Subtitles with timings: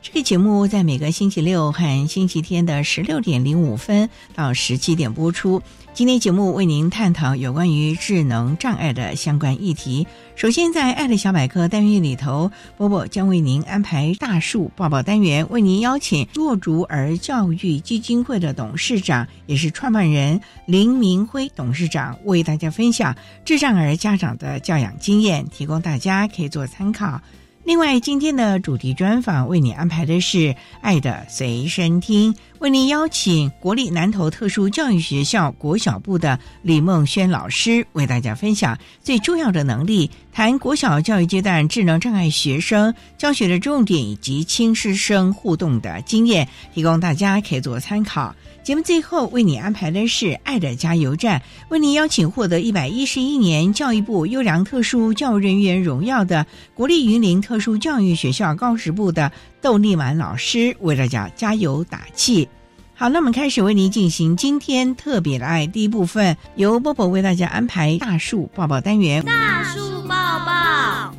[0.00, 5.60] 这个节目在每个星期六和星期天的十六点零五分到十七点播出。
[5.92, 10.06] 今天节目为您探讨有关于智能障碍的相关议题。
[10.36, 27.20] 首先，在“爱的小百科”单元里头，波波将为您安排“大树抱抱”单元，为您邀请弱竹儿教育基金会的董事长，也是创办人林明辉董事长，为大家分享智障儿家长的教养经验，提供大家可以做参考。
[27.68, 30.38] 另外，今天的主题专访为你安排的是
[30.80, 48.34] 《爱的随身听》，为您邀请国立南投特殊教育学校国小部的李梦轩老师，为大家分享最重要的能力，谈国小教育阶段智能障碍学生教学的重点以及亲师生互动的经验，提供大家可以做参考。
[48.68, 51.40] 节目最后为你安排的是“爱的加油站”，
[51.70, 62.46] 为您邀请获得一百一十一年教育部优良特殊教育人员荣耀的国立云林特殊教育学校高职部的窦丽满老师，为大家加油打气。
[62.94, 69.24] 好，那我们开始为您进行今天特别的爱第一部分，由波波为大家安排大树抱抱单元。
[69.24, 70.14] 大树抱
[70.44, 71.14] 抱，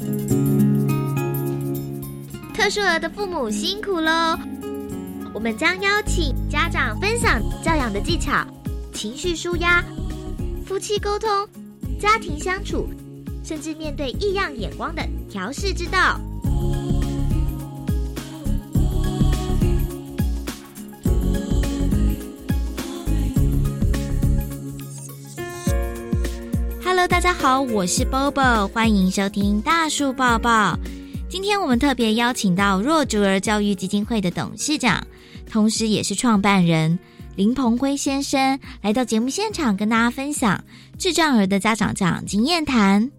[2.53, 4.37] 特殊儿的父母辛苦喽。
[5.31, 8.43] 我们将邀请家长分享教养的技巧、
[8.91, 9.83] 情绪舒压、
[10.65, 11.29] 夫妻沟通、
[11.99, 12.89] 家庭相处，
[13.43, 16.19] 甚至面对异样眼光的调试之道。
[26.83, 30.77] Hello，大家好，我是 Bobo，欢迎收听大树抱抱。
[31.29, 35.05] 今天我们特别邀请到若竹儿教育基金会的董事长。
[35.49, 36.99] 同时，也是创办人
[37.35, 40.63] 林鹏辉先生来到节目现场，跟大家分享
[40.97, 43.09] 智障儿的家长教养经验谈。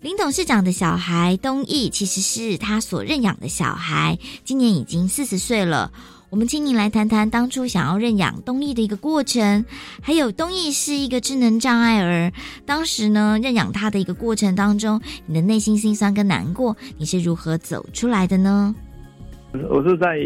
[0.00, 5.90] 林董事长的小孩东义，其实是他所认养的小孩，今年已经四十岁了。
[6.30, 9.64] 我们请你来谈谈当初想要认养东义的一个过程，
[10.00, 12.32] 还有东义是一个智能障碍儿，
[12.64, 18.74] 当时呢认养他的一个过程当中，你的内心心酸跟难过，你是如何走出来的呢？
[19.70, 20.16] 我是在。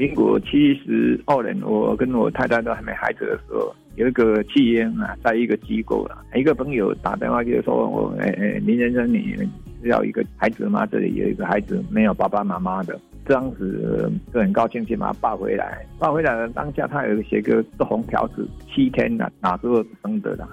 [0.00, 9.36] 民国七十二年，我跟我太太都还没孩子的时候，有一个弃婴啊，在一个机构啊，一个朋友打电话就说我，哎哎，林先生，你
[9.82, 10.86] 要一个孩子吗？
[10.86, 20.48] 这里有一个孩子没有爸爸妈妈的，当时就很高兴就把他抱回来，抱回来了当下他有写个红条子，七天了，哪时候生的啦？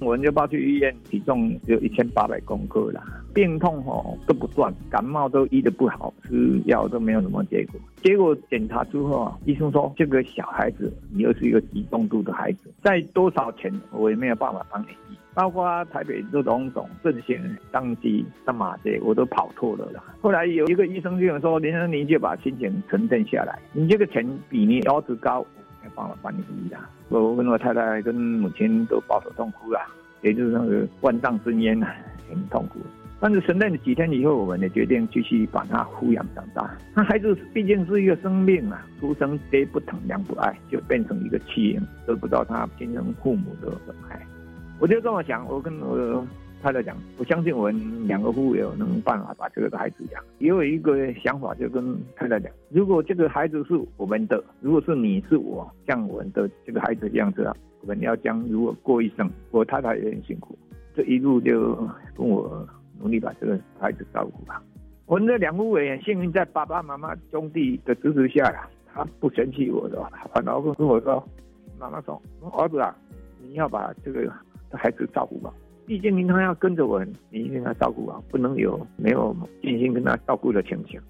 [0.00, 3.02] 我们就抱去医院，体重就一千八百公克了，
[3.32, 7.80] 病痛哦都不断，感冒都医的不好，吃药都没有什么结果。
[8.02, 17.38] 结果检查之后啊，医生说这个小孩子你又是一个极重度的孩子，在多少钱我也没有办法帮你医，包括台北这种种振兴、
[17.70, 20.02] 当机、上马这我都跑错了啦。
[20.20, 25.44] 后来有一个医生就说：“林生，你就把心情沉淀下来，你这个钱比你腰子高。”
[25.82, 29.80] 没办法帮你医啦，我跟我太太跟母亲都抱头痛哭了，
[30.20, 31.96] 也就是那个万丈深渊啊，
[32.28, 32.78] 很痛苦。
[33.22, 36.74] 但是神诞几天以后，我们也决定继续把他抚养长大。
[36.94, 43.70] 那孩子毕竟是一个生命啊，出生爹不疼娘不爱，就变成一个弃婴，得不到他亲生父母的
[44.08, 44.18] 爱。
[44.78, 46.26] 我就这么想，我跟我
[46.62, 50.22] 太太讲，我相信我们两个夫妇有能办法把这个孩子养。
[50.38, 60.58] 也有一个想法，就跟太太讲，如果这个孩子是我们的，如果是你是我，像我们的这个孩子这样子啊，我们要将如果过一生，我太太也很辛苦，
[60.94, 61.74] 这一路就
[62.16, 62.66] 跟我
[63.00, 64.62] 努力把这个孩子照顾好。
[65.06, 70.00] 我们的两夫妇也幸运，在爸爸妈妈兄弟的支持下呀，他不嫌弃我的，
[70.32, 71.28] 反而跟我说
[71.80, 72.94] ：“妈妈说，儿子啊，
[73.42, 74.32] 你要把这个
[74.70, 75.52] 孩子照顾好。”
[75.86, 81.00] 毕竟，您他要跟着我，你一定要照顾好，不能有没有尽心跟他照顾的情形。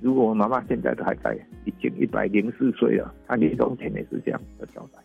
[0.00, 5.00] 如果我妈妈现在都还在，已经一百零四岁了，她临终前也是这样的交代。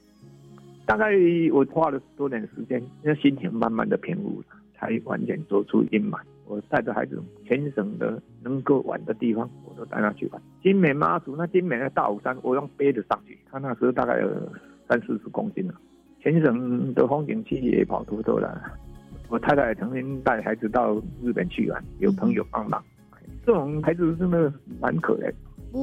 [0.86, 1.12] 大概
[1.52, 4.46] 我花了多点时间，那心情慢慢的平复了，
[4.78, 6.18] 才完全走出阴霾。
[6.46, 10.42] 我带着孩子，全省的能够玩的地方，我都带他去玩。
[10.64, 14.30] 金美妈祖，那金美的大武山，我用背着上去，他那时候大概有
[14.88, 15.74] 三四十公斤了。
[16.22, 18.62] 全省的风景区也跑秃头了。
[19.30, 22.82] 我太太曾经带孩子到日本去玩，有朋友帮忙。
[23.46, 25.32] 这种孩子真的蛮可怜。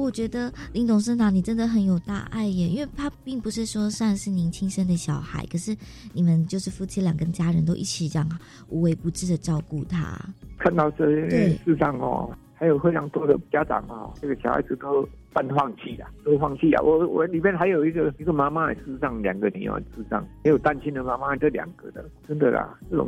[0.01, 5.75] 我觉得林董事长你真的很有大爱耶，因为他并不是说算是您亲生的小孩，可是
[6.13, 8.29] 你们就是夫妻俩跟家人都一起这样
[8.69, 10.19] 无微不至的照顾他。
[10.57, 16.81] 看到这些事上哦，还有非常多的家长啊，这个小孩子都半放弃了，都放弃啊。
[16.81, 23.07] 我我里面还有一个一个妈妈，事实上两个女儿，事实上也有单亲的妈妈，这两个的，真的啦，这种。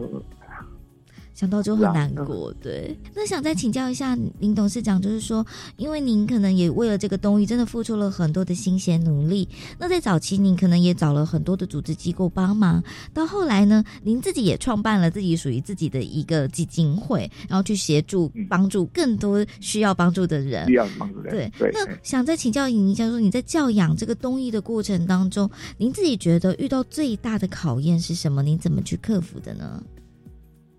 [1.38, 2.98] 想到就很难过，对。
[3.14, 5.46] 那想再请教一下林董事长，就是说，
[5.76, 9.48] 因为您可能也为了这个东西，真的付出了很多的心血努力。
[9.78, 12.84] 那在早期，您可能也找了很多的组织机构帮忙。
[13.14, 20.66] 到后来呢，您自己也创办了自己属于自己的一个基金会，然后去协助帮助更多需要帮助的人。
[20.66, 21.52] 需要帮助的人。
[21.60, 21.72] 对。
[21.72, 25.48] 那想再请教您一下，说你在教养这个东西的过程当中，
[25.78, 28.42] 您自己觉得遇到最大的考验是什么？
[28.42, 29.84] 您怎么去克服的呢？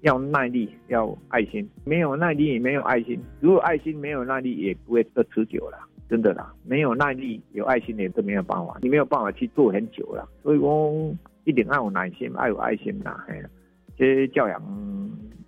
[0.02, 1.68] 要耐力，要爱心。
[1.84, 3.20] 没有耐力，也没有爱心。
[3.40, 5.78] 如果爱心没有耐力，也不会持持久了。
[6.08, 8.78] 真的啦，没有耐力，有爱心也都没有办法。
[8.80, 10.26] 你没有办法去做很久了。
[10.42, 11.14] 所以我
[11.44, 13.24] 一定要有耐心，要有爱心呐。
[13.28, 13.42] 哎，
[13.96, 14.62] 这些教养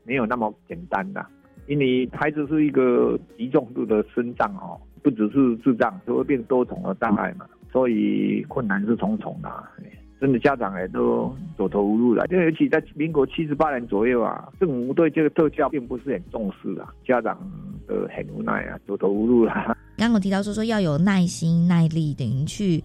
[0.05, 1.25] 没有那么简单的，
[1.67, 7.47] 因为孩子是一个极重度的生障哦，不只是智障，就会变多重的障碍嘛。
[7.73, 9.49] 所以困难是重重的。
[10.21, 17.39] 真的家长也都走投无路了，因为尤其在民国七十八年左右啊，政府对这个特教并不是很重视啊，家长
[17.89, 19.77] 呃很无奈啊，走投无路了。
[19.97, 22.83] 刚刚提到说说要有耐心、耐力，等于去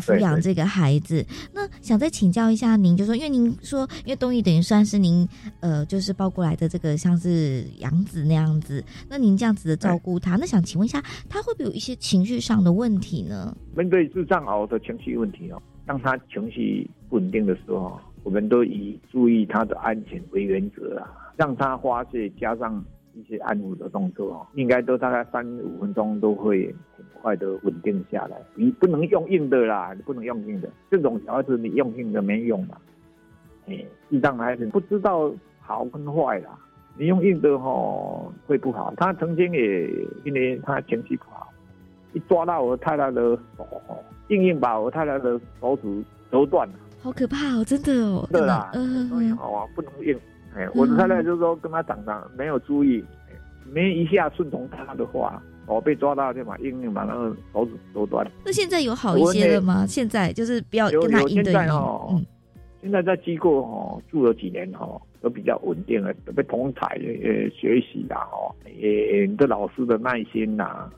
[0.00, 1.24] 抚养这个孩子。
[1.52, 5.28] 那想再请教一下您，就说因为您说，因为东义等于算是您
[5.60, 13.56] 呃，就是抱过来的这个像是养子那样子，那您这样子的照顾他，那想请问一下，他会不会有一些情绪上的问题呢？
[13.76, 22.84] 面对智障儿的情绪问题哦，当他情绪不稳定的时候，我们都以注意他的安全为原则啊，让他发泄，加上。
[23.16, 26.66] 一些安抚的动作，应该都大概三五分钟都会
[26.96, 28.36] 很快的稳定下来。
[28.56, 32.74] 你不能用硬的啦，你不能用硬的，这种小孩子你用硬的没用的。
[33.68, 36.58] 哎，智障孩子不知道好跟坏啦，
[36.98, 38.92] 你用硬的吼会不好。
[38.96, 39.88] 他曾经也
[40.24, 41.48] 因为他情绪不好，
[42.14, 43.64] 一抓到我太太的手，
[44.28, 50.18] 硬硬把我太太的手指折断了，好可怕哦，真的哦，对啦，嗯嗯，好啊，不能硬。
[50.56, 53.04] 哎，我的太太就是说跟他讲的没有注意，
[53.72, 58.26] 没一下顺从他的话，我被抓到就把硬硬把那个手指都断。
[58.44, 59.84] 那现在有好一些了吗？
[59.86, 61.68] 现在就是不要跟他硬对硬。
[62.10, 62.24] 嗯，
[62.82, 70.88] 现在在机构哦住了几年哦，都比较稳定了，被同台呃学习啦哦，也的老师的耐心呐，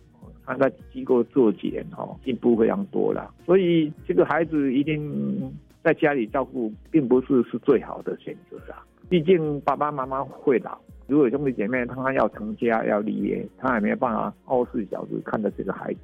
[0.47, 3.35] 他在机构做几年哈，进步非常多了。
[3.45, 8.83] 所以这个孩子一定在家里照顾，并不是是最好的选择啦。
[9.09, 16.01] 毕竟爸爸妈妈会老，如果兄弟姐妹他要成家要立业，他也没办法二十四小时看着这个孩子。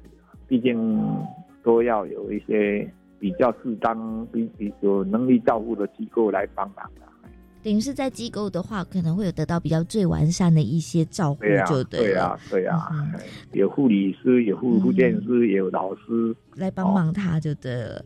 [0.47, 1.01] 毕竟
[1.63, 2.87] 都要有一些
[3.19, 7.01] 比较适当、比比有能力照顾的机构来帮忙的。
[7.63, 12.89] 等于是在机构的话，可能会有得到比较最完善的一些照顾，就对对啊，对啊，
[13.53, 18.03] 有护理师，有护护健师，也有老师来帮忙他，就对了。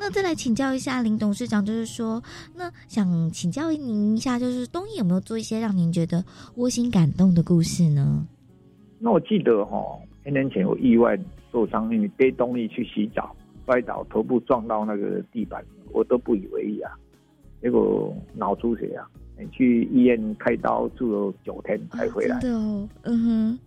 [0.00, 2.22] 那再来请教一下林董事长，就是说，
[2.54, 6.24] 那想请教您一下，就是东义有没有做一些让您觉得
[6.56, 8.26] 窝心感动的故事呢？
[8.98, 9.80] 那我记得哈，
[10.24, 11.18] 三年前我意外
[11.52, 13.34] 受伤，因为背东义去洗澡
[13.66, 16.92] 摔倒，头部撞到那个地板，我都不以为意啊，
[17.60, 19.06] 结果脑出血啊，
[19.52, 22.38] 去医院开刀住了九天才回来。
[22.40, 23.58] 真的哦，嗯哼。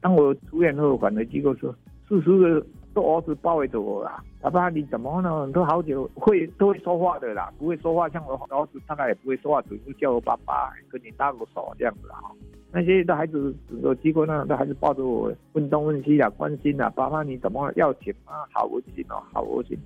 [0.00, 1.74] 当我出院后，反正机构说，
[2.08, 4.22] 事实的都儿子包围着我啦。
[4.40, 5.50] 爸爸你怎么呢？
[5.52, 12.30] 都好久会都会说话的啦，不会说话像我儿子大概也不会说话，只是叫我爸爸，跟你搭个手这样子哈。
[12.70, 18.46] 那些的孩子整个机构那的孩子抱着我问东问西啊，关心啊，爸爸你怎么要钱啊？
[18.52, 19.76] 好恶心哦，好恶心。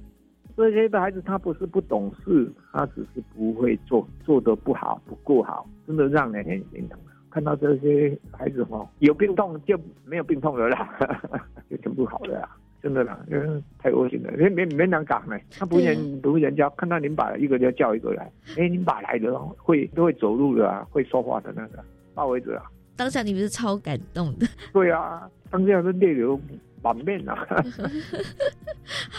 [0.57, 6.99] 这些的孩子他不是不懂事，他只是不会做，做得不好，不够好，真的让人很心疼。
[7.31, 10.99] 看到这些孩子哈，有病痛就没有病痛了啦，
[11.71, 21.83] 就全部好了啦，真的啦，嗯，太恶心了，没没没人敢呢，他不人不人家看到您把一个就叫一个来，哎，您把来的会都会走路的啊，会说话的那个
[22.13, 22.65] 包围着啊，
[22.97, 24.47] 当下你不是超感动的？
[24.71, 26.39] 对啊，当下是泪流
[26.83, 27.47] 满面啊。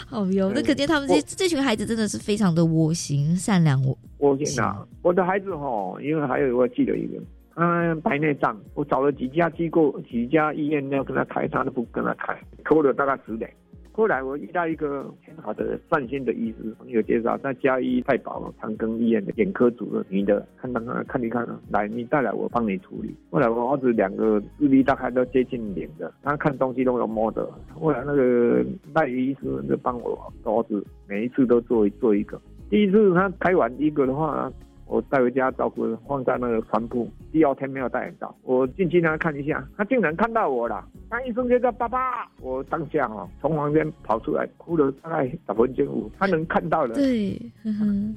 [0.06, 3.82] 好哟，那可见他们这这群孩子真的是非常的窝心、善良。
[3.84, 7.20] 我窝心啊，我的孩子哈，因为还有我记得一个。
[7.56, 13.48] 嗯，白内障，我找了几家机构、几家医院要跟他开，他都不跟他开，拖了大概十年。
[13.96, 23.14] 后来我遇到一个很好的善心的医师朋友介绍，在嘉义太保长庚医院的眼科主任，女的，看看看，看一看，来，你带来我帮你处理。
[23.30, 27.48] 后来我儿子两个视力大概都接近零的，他看东西都有摸的。
[27.72, 32.36] 后来那个赖医师就帮我儿子每一次都做做一个。
[32.68, 34.52] 第一次他开完一个的话。
[34.86, 37.08] 我带回家照顾，放在那个床铺。
[37.32, 40.86] 第二天没有戴眼罩，我进去让他看一下，他竟然看到我了。
[41.10, 46.10] 他一声叫爸爸，我当下哦从房间跑出来，哭了大概十分钟。
[46.18, 47.40] 他能看到了，对，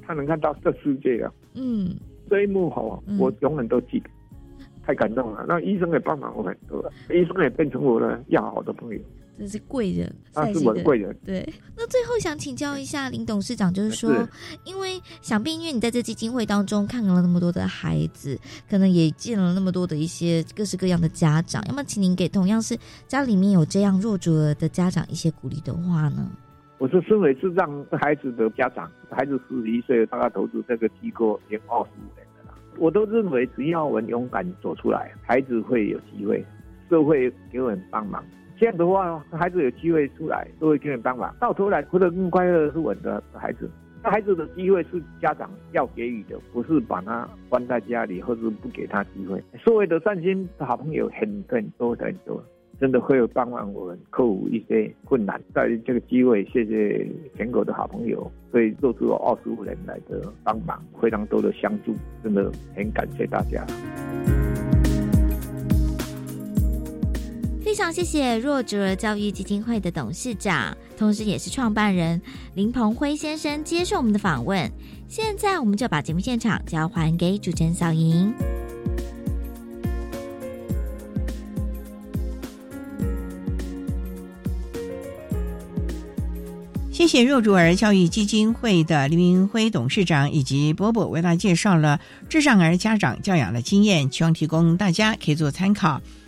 [0.06, 1.32] 他能看到这世界了。
[1.54, 1.90] 嗯，
[2.28, 4.10] 这一幕哦，我永远都记得，
[4.84, 5.44] 太感动了。
[5.48, 9.00] 那医生也帮忙我很多，医生也变成我的要好的朋友。
[9.38, 11.16] 这是贵人，他是我的贵人。
[11.24, 14.28] 对，那最后想请教一下林董事长，就是说，
[14.64, 18.36] 因为想必因为你在这基金会当中看了那么多的孩子，
[18.68, 22.76] 可能也见了那么多的一些各式各样的家长，要么请您给同样是
[23.06, 26.28] 家里面有这样弱主儿的家长一些鼓励的话呢？
[26.78, 36.44] 我是身为智障孩子的家长，孩子四十一岁，大概投资这个机构已经二十五年了，我都认为只要我们勇敢走出来，孩子会有机会，
[36.90, 38.24] 社会给我们帮忙。
[38.58, 41.32] 这样的话，孩子有机会出来，都会给人帮忙。
[41.38, 43.70] 到头来活得更快乐是我的孩子。
[44.02, 49.42] 那孩子的机会是家长要给予的，不是把他关在家里，或者不给他机会。
[49.58, 52.42] 所谓的善心的好朋友很很多很多，
[52.80, 55.40] 真的会有帮忙我们克服一些困难。
[55.54, 63.64] 在这个机会，谢谢全国的好朋友，以做出了二十五人来的帮忙，非常多的相助，真的很感谢大家。
[67.78, 72.20] 非常谢谢弱主儿教育基金会的董事长，同时也是创办人
[72.54, 74.68] 林鹏辉先生接受我们的访问。
[75.06, 78.34] 现在我们就把节目现场交还给主持人小莹。
[86.90, 96.02] 谢谢弱主儿教育基金会的林明辉董事长以及波波为大家介绍了智障儿家长教养的经验，希望提供大家可以做参考。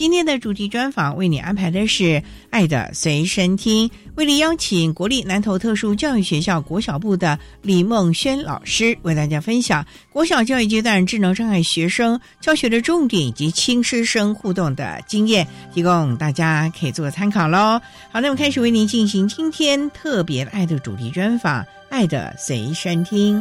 [0.00, 2.04] 今天的主题专访为你安排的是
[2.48, 17.78] 《爱的随身听》，为你邀请国立南投特殊教育学校国小部的李梦轩老师为大家分享国小教育阶段智能障碍学生教学的重点以及轻师生互动的经验，提供大家可以做个参考喽。
[18.10, 23.38] 好，那么开始为您进行今天特别爱的主题专访，《爱的随身听》。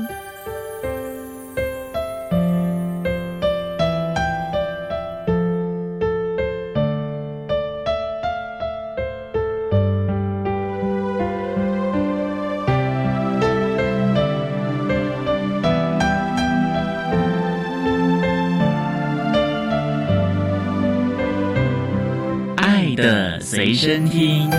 [23.02, 24.50] 的随身听。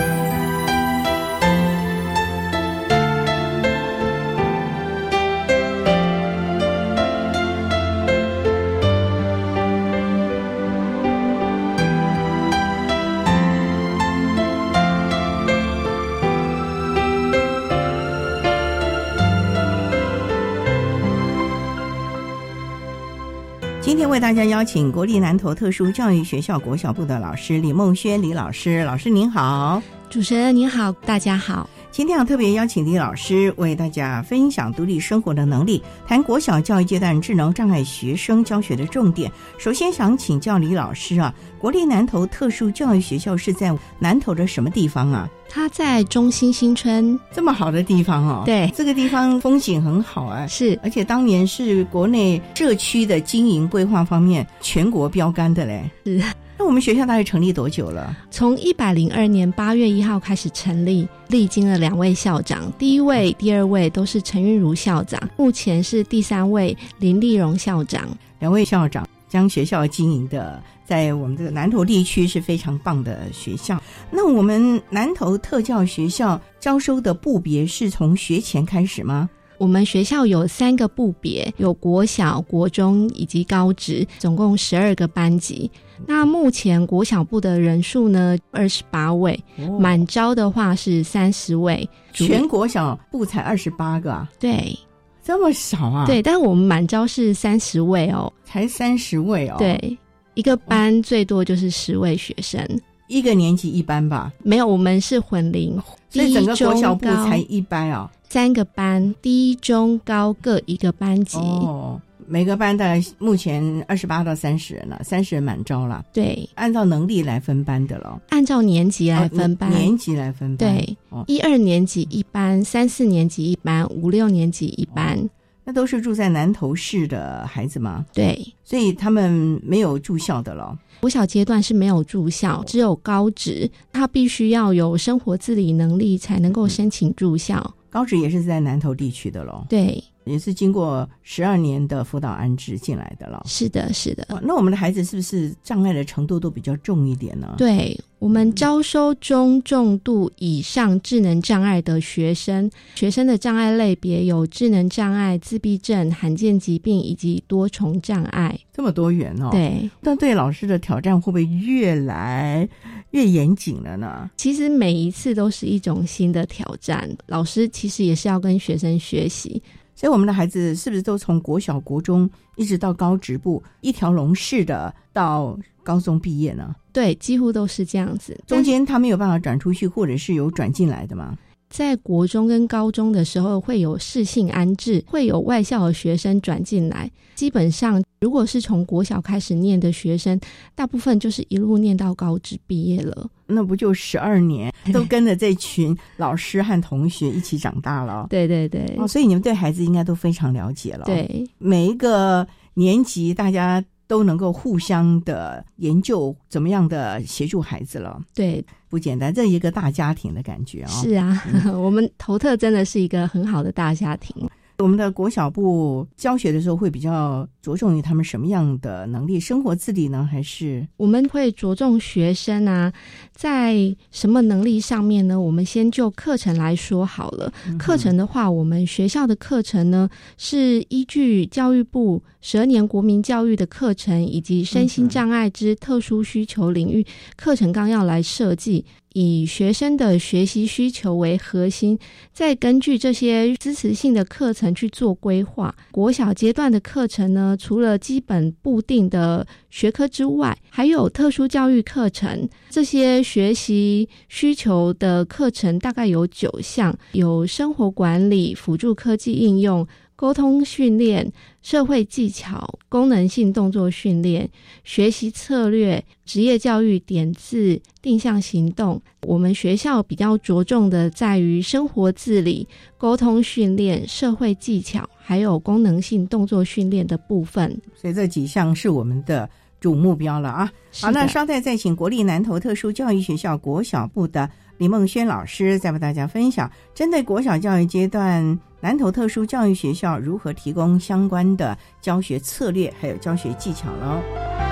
[24.31, 31.69] 大家邀请国立南投特殊教育学校国小部的老师李梦轩李老师，老师您好，主持人您好，大家好。
[31.91, 39.29] 今天要特别邀请李老师为大家分享独立生活的能力，谈国小教育阶段智能障碍学生教学的重点。
[39.57, 45.29] 首先想请教李老师啊，国立南投特殊教育学校是在南投的什么地方啊？
[45.49, 48.43] 它在中心新村，这么好的地方哦。
[48.45, 55.91] 对，这个地方风景很好啊，是，而且当年是国内社区的经营规划方面全国标杆的嘞。
[56.05, 56.23] 是。
[56.61, 58.15] 那我们学校大概成立多久了？
[58.29, 68.07] 从一百零二年八月一号开始成立，历经了两位校长，第一位、第二位都是陈韵如校长，目前是第三位林丽荣校长。
[68.37, 73.81] 两位校长将学校经营的，在我们这个南投地区是非常棒的学校。
[74.11, 79.27] 那我们南投特教学校招收的部别是从学前开始吗？
[79.61, 85.69] 我们学校有三个部别，有国小、国中以及高职，总共十二个班级。
[86.07, 89.39] 那目前国小部的人数呢，二十八位，
[89.79, 91.87] 满招的话是三十位。
[92.11, 94.27] 全国小部才二十八个啊？
[94.39, 94.75] 对，
[95.23, 96.07] 这么少啊？
[96.07, 99.57] 对，但是我们满招是三十位哦，才三十位哦。
[99.59, 99.95] 对，
[100.33, 102.67] 一个班最多就是十位学生，
[103.07, 104.33] 一个年级一班吧？
[104.41, 108.09] 没有，我们是混龄，所以整个国小部才一班啊。
[108.31, 111.37] 三个班，低、中、高各一个班级。
[111.37, 116.01] 哦，每个班大概目前二十八到三十人了，三十人满招了。
[116.13, 118.21] 对，按照能力来分班的了。
[118.29, 120.73] 按照年级来分班，年级来分班。
[120.73, 120.97] 对，
[121.27, 125.29] 一二年级一班，三四年级一班，五六年级一班。
[125.65, 128.05] 那都是住在南投市的孩子吗？
[128.13, 130.73] 对，所以他们没有住校的了。
[131.01, 137.75] 国小阶段是没有住校，只有高职，他必须要有生活自理能力才能够申请住校。
[137.91, 143.43] 高职也是在南投地区的喽，对，也是经过十二年的辅导安置进来的了。
[143.45, 144.27] 是的，是的。
[144.41, 147.55] 那我们的孩子是不是障碍的程度都比较重一点呢？
[147.57, 159.49] 对，我们招收中重度以上智能障碍的学生，学生的障碍类别有智能障碍、自闭症、罕见疾病以及多重障碍，这么多元哦。
[159.51, 162.67] 对，但对老师的挑战会不会越来？
[163.11, 164.29] 越严谨了呢。
[164.37, 169.61] 其实每一次都是一种新的挑战，老师其实也是要跟学生学习。
[170.01, 176.75] 所以我们的孩子是不是都从国小、国中一直到高职部一条龙式的到高中毕业呢？
[176.91, 178.35] 对，几乎都是这样子。
[178.47, 181.37] 中间他没有办法转出去，或者是有转进来的吗？
[181.71, 187.09] 在国中跟高中的时候，会有适性安置，会有外校的学生转进来。
[187.33, 190.39] 基本上，如果是从国小开始念的学生，
[190.75, 193.25] 大部分就是一路念到高职毕业了。
[193.47, 198.27] 那不就十二年 都跟着这群老师和同学一起长大了？
[198.29, 198.93] 对对对。
[198.97, 201.05] 哦，所以你们对孩子应该都非常了解了。
[201.05, 208.19] 对，每一个年级大家都能够互相的研究怎么样的协助孩子了。
[208.35, 208.61] 对。
[208.89, 210.89] 不简单，这一个大家庭的感觉啊！
[210.89, 211.41] 是啊，
[211.79, 214.35] 我们头特真的是一个很好的大家庭。
[214.81, 219.39] 我们的国小部教学的时候会比较着重于他们什么样的能力？
[219.39, 220.27] 生活自理呢？
[220.29, 222.91] 还是我们会着重学生啊，
[223.33, 225.39] 在什么能力上面呢？
[225.39, 227.53] 我们先就课程来说好了。
[227.77, 238.83] 课程的话，我们学校的课程呢是依据教育部十二年国民教育的课程以及身心障碍之特殊需求领域课程纲要来设计。
[239.13, 241.97] 以学生的学习需求为核心，
[242.33, 245.73] 再根据这些支持性的课程去做规划。
[245.91, 252.47] 国小阶段的课程呢，除了基本固定的学科之外，还有特殊教育课程。
[252.69, 259.87] 这些学习需求的课程大概有九项，有生活管理、辅助科技应用。
[260.13, 264.49] 沟通训练、社会技巧、功能性动作训练、
[264.83, 269.01] 学习策略、职业教育、点字、定向行动。
[269.21, 277.79] 我们学校比较着重的在于生活自理、沟通训练、社会技巧，还有功能性动作训练的部分。
[277.95, 279.47] 所以这几项是我们的
[279.79, 280.71] 主目标了啊！
[280.99, 288.59] 好，那稍待再请国立南投特殊教育学校国小部的李梦轩老师，再为大家分享针对国小教育阶段。
[288.81, 294.70] 南头特殊教育学校如何提供相关的教学策略，还有教学技巧喽？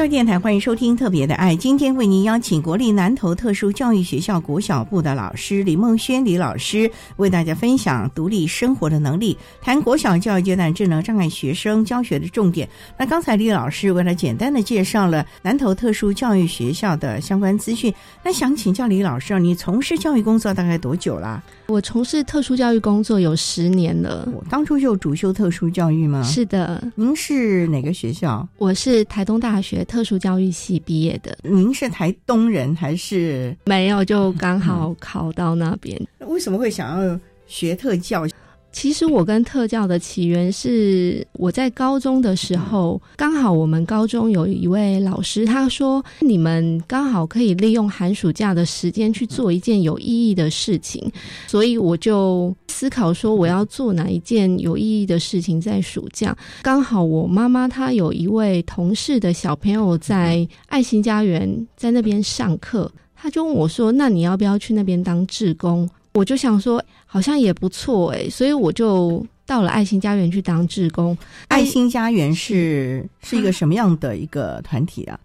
[0.00, 1.54] 教育电台，欢迎收听《特别的爱》。
[1.58, 12.66] 今天为您邀请国立南投特殊教育学校国小部的老师李梦轩李老师，为大家分享独立生活的能力，谈国小教育阶段智能障碍学生教学的重点。
[12.96, 17.92] 那刚才李老师为了简单的介绍了南投特殊教育学校的相关资讯，
[18.24, 21.42] 那想请教李老师，你从事教育工作大概多久啦？
[21.66, 24.26] 我从事特殊教育工作有十年了。
[24.34, 26.22] 我当初就主修特殊教育吗？
[26.22, 26.82] 是的。
[26.94, 28.48] 您是哪个学校？
[28.56, 29.86] 我是台东大学。
[29.90, 34.04] 特殊教育系毕业的，您是台东人还是没有？
[34.04, 36.00] 就刚好考到那边。
[36.20, 38.24] 为什么会想要学特教？
[38.72, 51.10] 其实我跟特教的起源是我在高中的时候，刚好我们高中有一位老师，他说你们刚好可以利用寒暑假的时间去做一件有意义的事情，
[51.46, 56.36] 所以我就思考说我要做哪一件有意义的事情在暑假。
[56.62, 71.16] 刚好我妈妈她有一位同事的小朋友在爱心家园在那边上课，他就问我说：“那你要不要去那边当志工？”我就想说，好像也不错哎，所以我就到了爱心家园去当志工。
[71.48, 75.18] 爱心家园是是一个什么样的一个团体啊？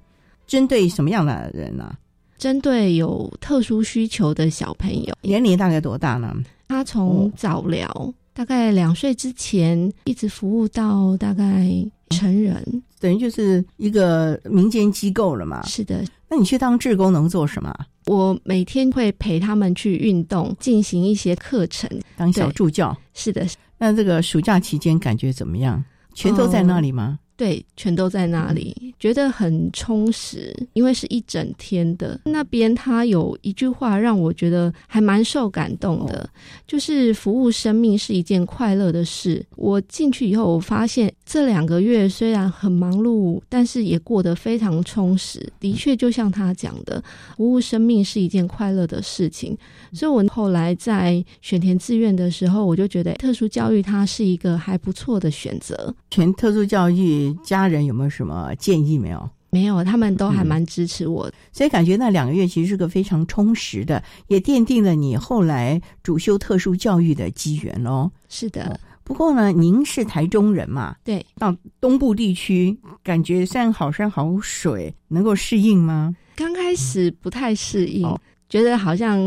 [0.46, 1.96] 针对什么样的人呢？
[2.38, 5.16] 针对有特殊需求的小朋友。
[5.22, 6.36] 年龄大概多大呢？
[6.68, 11.68] 他从早疗，大概两岁之前，一直服务到大概
[12.16, 15.64] 成人，等于就是一个民间机构了嘛。
[15.64, 16.04] 是的。
[16.30, 17.74] 那你去当志工能做什么？
[18.06, 22.96] 我每天会陪他们去运动，进行一些课程，当小助教。
[23.14, 23.46] 是的，
[23.78, 25.84] 那这个暑假期间感觉怎么样？
[26.14, 27.20] 全都在那里吗？
[27.38, 32.18] 对，全都在那里，觉得很充实，因为是一整天的。
[32.24, 36.30] 那边他有一句话让我觉得还蛮受感动的，
[36.66, 39.46] 就是服务生命是一件快乐的事。
[39.58, 45.52] 我进去以后，我发现这两个月虽然很忙碌，但是也过得非常充实。
[45.60, 47.04] 的确，就像他讲的，
[47.36, 49.58] 服务生命是一件快乐的事情。
[49.92, 55.94] 所以我后来在选填志愿的时候，我就觉得特殊教育它是一个还不错的选择。
[56.10, 57.25] 全特殊教育。
[57.44, 58.98] 家人有没有什么建议？
[58.98, 68.12] 没有，没有，他们都还蛮支持我，所以感觉那两个月其实是个非常充实的，也奠定了你后来主修特殊教育的机缘喽。
[68.28, 70.96] 是的，不过呢，您是台中人嘛？
[71.04, 76.16] 对，到东部地区，感觉虽然好山好水，能够适应吗？
[76.36, 78.08] 刚开始不太适应，
[78.50, 79.20] 觉得好像。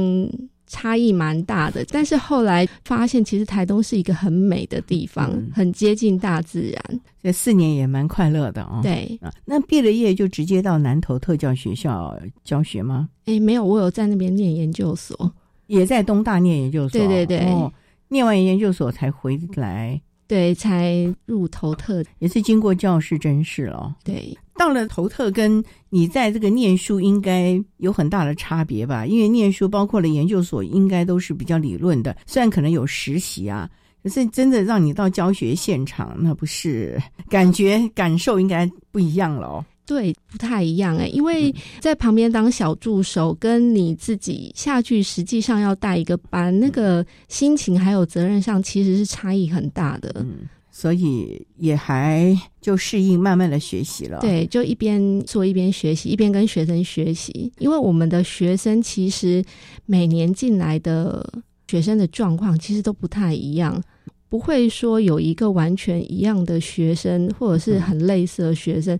[0.68, 7.00] 差异蛮大的，但是后来发现，其实台东是一个很美的地方，很接近大自然。
[7.20, 8.81] 这四年也蛮快乐的哦。
[8.83, 13.09] 对啊，那毕了业就直接到南投特教学校教学吗？
[13.24, 15.35] 哎，没有，我有在那边念研究所，
[15.66, 17.00] 也在东大念研究所。
[17.00, 17.72] 对对对，
[18.09, 20.00] 念完研究所才回来。
[20.29, 23.97] 对，才入头特，也是经过教室甄试了。
[24.05, 29.07] 对，到了头特，跟你在这个念书应该有很大的差别吧？
[29.07, 33.69] 因为念书包括了研究所，应该都是比较理论的，虽然可能有实习啊，
[34.03, 39.64] 可是真的让你到教学现场，那不是感觉感受应该不一样了哦。
[39.88, 50.12] 对，不太一样哎，因为在旁边当小助手，跟你自己下去实际上要带一个班，那个心情还有责任上其实是差异很大的。
[50.16, 54.18] 嗯，所以也还就适应，慢慢的学习了。
[54.20, 57.51] 对，就一边做一边学习，一边跟学生学习。
[57.57, 59.42] 因为我们的学生其实
[59.87, 61.27] 每年进来的
[61.66, 63.83] 学生的状况其实都不太一样，
[64.29, 68.98] 不会说有一个完全一样的学生，或者是很类似的学生。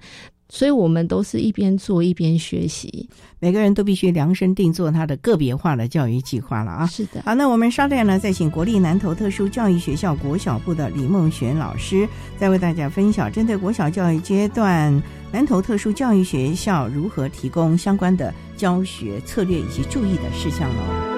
[0.49, 3.09] 所以我们都是一边做一边学习，
[3.39, 6.87] 每个人都必须量身定做他的个别化的教育计划了啊！
[6.87, 12.09] 是的，好，那我们稍待呢，再请国立南投特殊教育学校国小部的李梦璇老师，
[12.39, 21.18] 再为大家分享针对国小教育阶段南投特殊教育学校如何提供相关的教学策略以及注意的事项喽。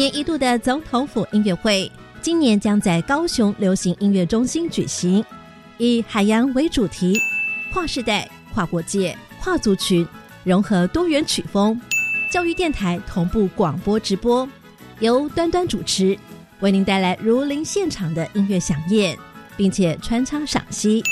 [0.00, 5.22] 年一度的总统府音乐会，今年将在高雄流行音乐中心举行，
[5.76, 7.20] 以海洋为主题，
[7.70, 10.08] 跨世代、跨国界、跨族群，
[10.42, 11.78] 融合多元曲风。
[12.32, 14.48] 教育电台同步广播直播，
[15.00, 16.18] 由端端主持，
[16.60, 19.14] 为您带来如临现场的音乐响宴，
[19.54, 21.04] 并且穿插赏析。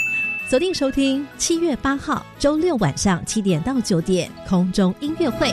[0.48, 5.52] 锁定收听七月八号周六晚上七点到九点空中音乐会。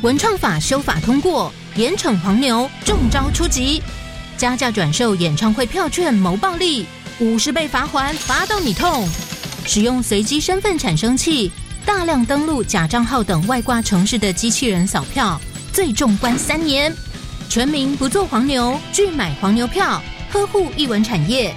[0.00, 3.82] 文创法修法通过，严惩黄牛，重招出击。
[4.36, 6.86] 加价转售演唱会票券谋暴利，
[7.18, 9.08] 五十倍罚还，罚到你痛。
[9.66, 11.50] 使用随机身份产生器，
[11.84, 15.40] 大量登录假账号等外挂城市的机器人扫票，
[15.72, 16.94] 最重关三年。
[17.48, 21.52] 全民不做黄牛，拒买黄牛票，呵护艺文产业。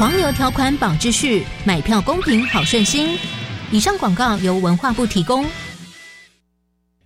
[0.00, 3.16] 黄牛条款保秩序，买票公平好顺心。
[3.70, 5.46] 以上广告由文化部提供。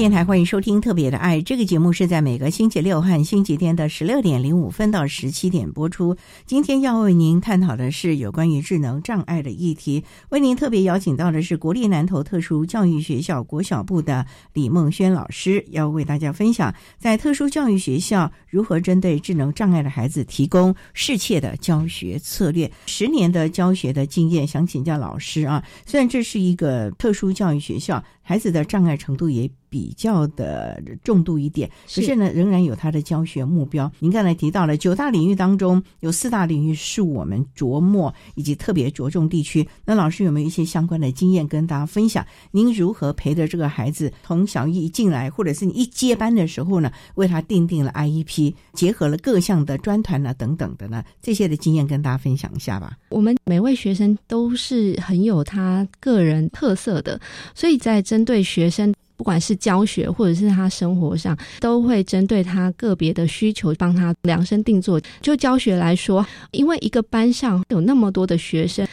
[0.00, 6.16] 电台欢迎收听《特别的爱》这个节目，是在每个星期六和星期天的十六点零五分到十七点播出。
[6.46, 10.02] 今天要为您探讨的是有关于智能障碍的议题。
[10.30, 22.72] 为您特别邀请到的是国立南投特殊教育学校国小部的李梦轩老师，要为大家分享在特殊教育学校如何针对智能障碍的孩子提供适切的教学策略。
[22.86, 25.62] 十年的教学的经验，想请教老师啊。
[25.84, 28.02] 虽然这是一个特殊教育学校。
[28.30, 33.90] 孩子的障碍程度也比较的重度一点，可是呢，仍然有他的教学目标。
[33.98, 39.68] 您刚才提到了九大领域当中，有四大领域是我们琢磨以及特别着重地区。
[39.84, 42.24] 那老师有没有一些相关的经验跟大家分享？
[42.52, 51.02] 您如何陪着这个孩子从小一进来，或者是你一接班的时候呢，为他定定了 IEP，结合了各项的专团呢等等的呢？
[51.20, 52.96] 这些的经验跟大家分享一下吧。
[53.08, 57.20] 我们每位学生都是很有他个人特色的，
[57.56, 65.00] 所以在针对学生，不管是教学或者是他生活上，都会针对他个别的需求帮他量身定做。
[65.22, 68.86] 就教学来说，因为一个班上有那么多的学生。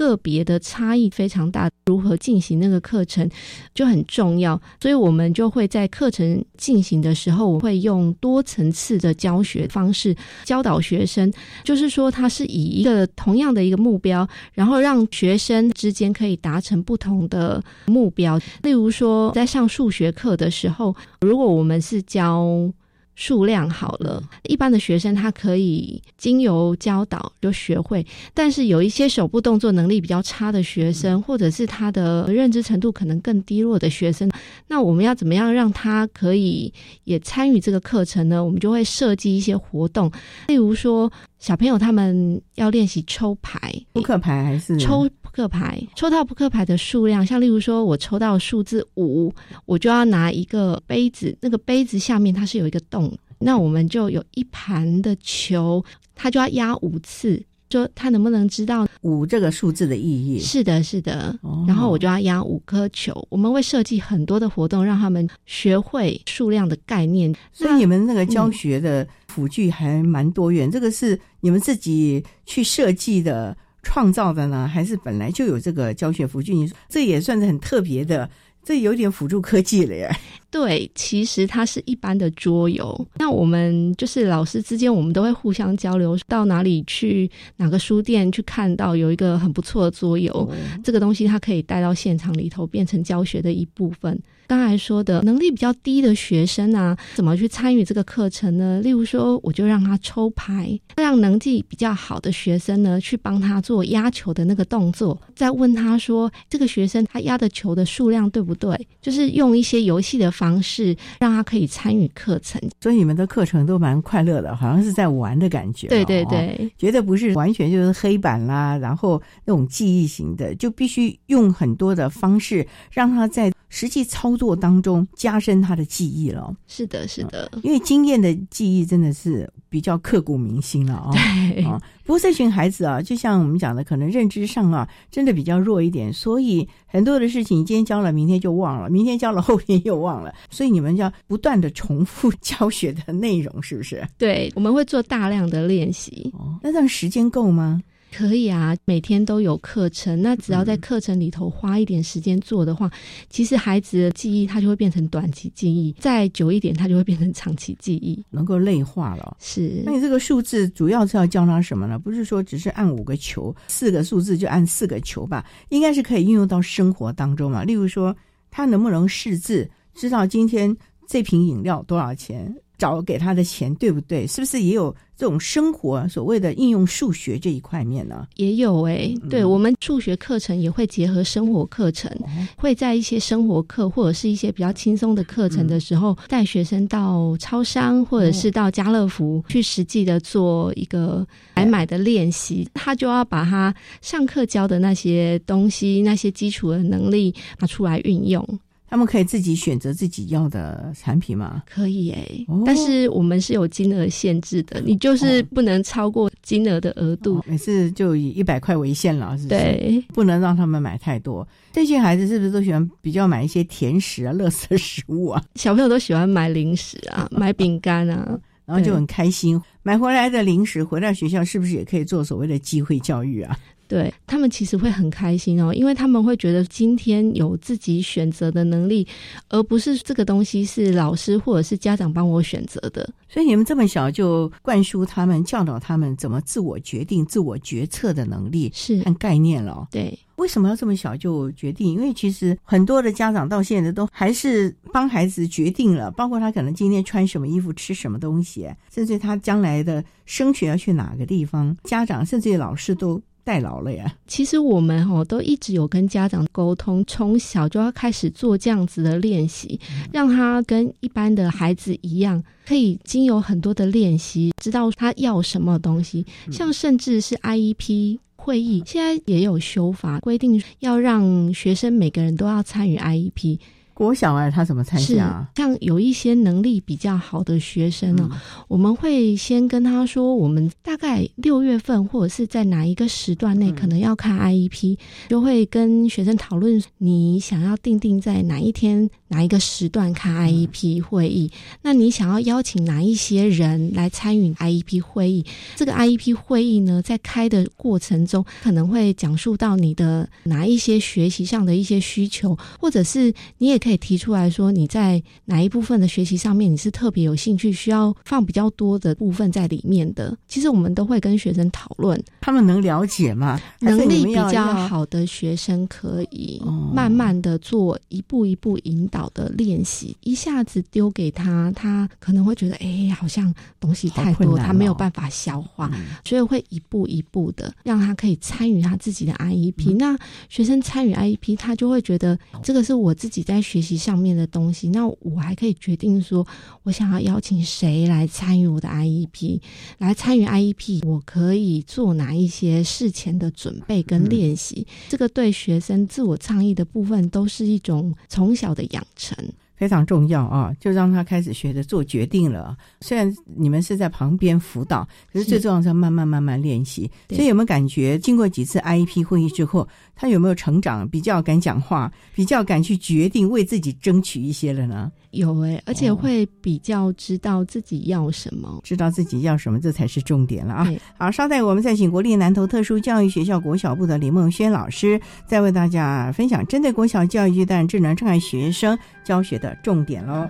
[0.00, 3.28] 个别的差异非常大，如何进行那个课程
[3.74, 11.30] 就很重要，所以我们就会在课程进行的时候，我会用多层次的教学方式教导学生，
[11.62, 18.40] 就是说，它是以一个同样的一个目标，然后让学生之间可以达成不同的目标。
[18.62, 22.72] 例如说，在上数学课的时候，如果我们是教。
[23.20, 34.30] 数量好了，一般的学生他可以经由教导就学会，但是有一些手部动作能力比较差的学生，或者是他的认知程度可能更低落的学生，
[34.68, 36.72] 那我们要怎么样让他可以
[37.04, 38.42] 也参与这个课程呢？
[38.42, 40.10] 我们就会设计一些活动，
[40.48, 43.60] 例如说小朋友他们要练习抽牌，
[43.92, 45.06] 扑克牌还是抽。
[45.30, 49.32] 扑克牌抽到扑克牌的数量，像例如说，我抽到数字五，
[49.64, 55.84] 我就要拿一个杯子，那个杯子下面它是有一个洞，那我们就有一盘的球，
[56.16, 60.40] 它就要压五次，就他能不能知道五这个数字的意义？
[60.40, 61.38] 是的，是的。
[61.68, 67.32] 然后我就要压五颗球，我们会设计很多的活动，让他们学会数量的概念。
[67.52, 73.56] 所以你们那个教学的辅具还蛮多元，这个是你们自己去设计的。
[73.82, 76.54] 创造的呢，还是本来就有这个教学辅具？
[76.54, 78.30] 你说这也算是很特别的，
[78.62, 80.14] 这有点辅助科技了呀。
[80.50, 83.06] 对，其实它是一般的桌游。
[83.16, 90.50] 那我们就是老师之间，我们都会互相交流，到哪里去哪个书店去看到有一个很不错的桌游，
[90.82, 94.20] 这个东西它可以带到现场里头，变成教学的一部分。
[94.48, 98.80] 刚才说的能力比较低的学生啊，怎么去参与这个课程呢？
[98.82, 108.76] 例如说，我就让他抽牌，让能力比较好的学生呢，去帮他做压球的那个动作，再问他说，这个学生他压的球的数量对不对？
[109.00, 112.58] 就是用一些游戏的方式，让他可以参与课程。
[112.80, 115.88] 所以你们的课程都蛮快乐的，好像是在玩的感觉。
[115.88, 123.52] 对对对，绝对不是完全就是黑板啦，然后那种记忆型的，就必须用很多的方式让他在。
[123.70, 131.10] 实际操作当中加深他的记忆了，是的，是的，因为经验的记忆真的是比较刻骨铭心了啊。
[131.54, 144.06] 对啊，不过这群孩子啊，就像我们讲的，可能认知上啊，真的比较弱一点，所以很多的事情今天教了，明天就忘了，明天教了，后天又忘了，所以你们要不断的重复教学的内容，是不是？
[144.18, 146.32] 对，我们会做大量的练习。
[146.36, 147.80] 哦，那这样时间够吗？
[148.12, 150.20] 可以啊，每天都有课程。
[150.20, 152.90] 那只要在课程里头花一点时间做的话，
[153.28, 159.36] 其实孩子的记忆他就会变成短期记忆，再久一点他就会变成长期记忆，能够内化了。
[159.40, 159.82] 是。
[159.84, 161.98] 那你这个数字主要是要教他什么呢？
[161.98, 165.44] 不是说只是按五个球，四个数字就按四个球吧？
[165.68, 167.64] 应该是可以运用到生活当中嘛。
[167.64, 168.16] 例如说，
[168.50, 172.54] 他能不能识字，知道今天这瓶饮料多少钱？
[172.80, 174.26] 找给他的钱对不对？
[174.26, 178.26] 是不是也有这种生活所谓的应用数学这一块面呢？
[178.36, 182.10] 也有哎，对我们数学课程也会结合生活课程，
[182.56, 192.66] 会在一些生活课或者是一些比较轻松的课程的时候，带学生到超商或者是到家乐福去实际的做一个买买的练习。
[192.72, 198.42] 他就要把他上课教的那些东西、那些基础的能力拿出来运用。
[198.90, 201.62] 他们可以自己选择自己要的产品吗？
[201.64, 207.40] 可以诶，但是我们是有金额限制的，你就是不能超过金额的额度。
[207.46, 209.60] 每次就以一百块为限了，是不是？
[209.60, 211.46] 对，不能让他们买太多。
[211.72, 215.40] 这些孩子是不是都喜欢比较买一些甜食啊、乐色食物啊？
[215.54, 219.60] 小朋友都喜欢买零食啊，买饼干啊，然后就很开心。
[219.82, 223.58] 买回来的零食回到学校，是不是也可以做所谓的机会教育啊？
[223.88, 229.04] 对他们其实会很开心哦，因为他们会觉得今天有自己选择的能力，
[229.48, 233.12] 而不是这个东西是老师或者是家长帮我选择的。
[233.28, 239.88] 所以你们这么小就灌输他们、教导他们怎么自我决定、自我决策的能力是和概念了。
[239.90, 241.92] 对，为什么要这么小就决定？
[241.94, 253.20] 因为其实很多的家长到现在都还是帮孩子决定了，包括他可能今天穿什么衣服、吃什么东西，甚至他将来的升学要去哪个地方，家长甚至老师都。
[253.42, 254.14] 代劳了呀！
[254.26, 259.80] 其实我们哈都一直有跟家长沟通，从小就要开始做这样子的练习，
[260.12, 266.24] 让他跟一般的孩子一样，可以经有很多的练习，知道他要什么东西。
[266.52, 273.58] 像甚至是 IEP 会议，现在也有修法规定，要让学生每个人都要参与 IEP。
[274.00, 275.46] 国小哎，他怎么参加？
[275.56, 278.30] 像有一些能力比较好的学生呢，
[278.66, 284.96] 我们会先跟他说，我们大概六月份或者是在哪一个时段内可能要看 IEP，
[285.28, 291.50] 就会跟学生讨论你想要定定在哪一天哪一个时段看 IEP 会议。
[291.82, 295.44] 那你想要邀请哪一些人来参与 IEP 会议？
[295.76, 303.89] 这个 IEP 会议呢，在开的过程中可能会讲述到你的哪一些学习上的一些需求，或者是你也可以。
[303.90, 310.38] 可以提出来说，你在哪一部分的学习上面你是特别有兴趣，需要放比较多的部分在里面的。
[310.46, 313.60] 其实我们都会跟学生讨论，他们能了解吗？
[313.80, 316.62] 能力比较好的学生可以
[316.94, 325.90] 慢慢的做一步一步引导的练习，一下子丢给他，他可能会觉得哎，好像东西太多，他没有办法消化，
[326.24, 329.96] 所以会一步一步的让他可以参与他自己的 IEP。
[329.96, 330.16] 那
[330.48, 333.79] 学生参与 IEP，他就会觉得这个是我自己在学。
[333.80, 336.46] 学习上面的东西，那我还可以决定说，
[336.82, 339.60] 我想要邀请谁来参与我的 IEP，
[339.98, 349.34] 来参与 IEP，我可以做哪一些事前的准备跟练习，这个对学生自我倡议的部分都是一种从小的养成。
[349.80, 350.70] 非常重要啊！
[350.78, 352.76] 就让他开始学着做决定了。
[353.00, 357.10] 虽然你们是在旁边辅导，可是最重要是要慢慢慢慢练习。
[357.30, 361.08] 所以有没有感觉，经过几次 IEP 会议之后，他有没有成长？
[361.08, 365.10] 比较敢讲话，比较敢去决定，为自己争取一些了呢？
[365.30, 370.92] 有哎，而且会比较知道自己要什么，知道自己要什么，这才是重点了啊！
[371.16, 380.48] 好，稍待，我们再请国立南投特殊教育学校国小部的李梦轩老师，再为大家分享针对国小教育阶段智能障碍学生教学的重点喽。